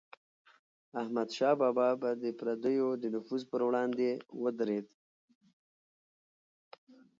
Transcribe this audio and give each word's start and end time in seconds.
احمدشاه 1.01 1.55
بابا 1.61 1.87
به 2.01 2.09
د 2.23 2.25
پردیو 2.39 2.87
د 3.01 3.03
نفوذ 3.15 3.41
پر 3.51 3.61
وړاندې 3.67 4.09
ودرید. 4.41 4.85